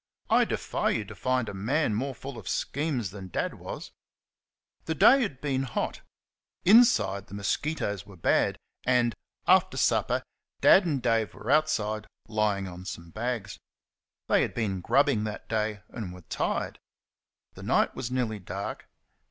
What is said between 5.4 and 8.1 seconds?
been hot. Inside, the mosquitoes